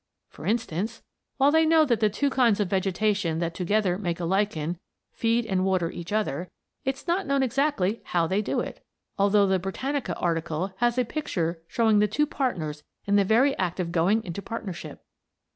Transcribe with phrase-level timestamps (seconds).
[0.29, 1.03] For instance,
[1.37, 4.79] while they know that the two kinds of vegetation that together make a lichen,
[5.11, 6.49] feed and water each other,
[6.83, 8.83] it's not known exactly how they do it;
[9.19, 13.79] although the "Britannica" article has a picture showing the two partners in the very act
[13.79, 15.03] of going into partnership.